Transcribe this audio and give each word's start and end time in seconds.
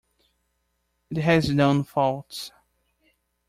It 1.11 1.17
has 1.17 1.51
known 1.51 1.83
faults. 1.83 2.51